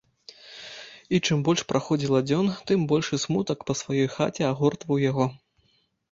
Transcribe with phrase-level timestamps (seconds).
[1.17, 5.29] І чым больш праходзіла дзён, тым большы смутак па сваёй хаце агортваў яго.